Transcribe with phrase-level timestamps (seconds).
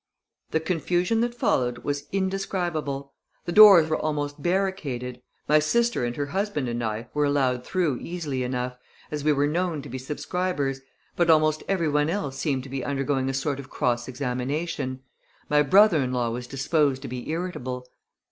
[0.49, 3.13] The confusion that followed was indescribable.
[3.45, 5.21] The doors were almost barricaded.
[5.47, 8.79] My sister and her husband and I were allowed through easily enough,
[9.11, 10.81] as we were known to be subscribers,
[11.15, 15.01] but almost every one else seemed to be undergoing a sort of cross examination.
[15.49, 17.85] My brother in law was disposed to be irritable.